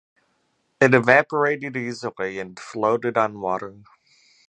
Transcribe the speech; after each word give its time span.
It 0.79 0.95
evaporated 0.95 1.77
easily 1.77 2.39
and 2.39 2.59
floated 2.59 3.19
on 3.19 3.39
water. 3.39 3.83